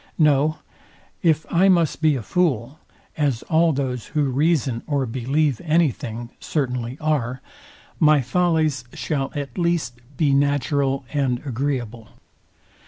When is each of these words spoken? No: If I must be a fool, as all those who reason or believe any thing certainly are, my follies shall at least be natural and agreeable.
No: 0.17 0.57
If 1.21 1.45
I 1.51 1.69
must 1.69 2.01
be 2.01 2.15
a 2.15 2.23
fool, 2.23 2.79
as 3.15 3.43
all 3.43 3.71
those 3.71 4.07
who 4.17 4.31
reason 4.31 4.81
or 4.87 5.05
believe 5.05 5.61
any 5.63 5.91
thing 5.91 6.31
certainly 6.39 6.97
are, 6.99 7.39
my 7.99 8.19
follies 8.21 8.83
shall 8.95 9.31
at 9.35 9.59
least 9.59 10.01
be 10.17 10.33
natural 10.33 11.05
and 11.13 11.37
agreeable. 11.45 12.09